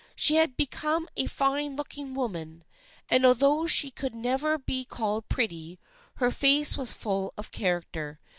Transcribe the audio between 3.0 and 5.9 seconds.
and although she could never be called pretty,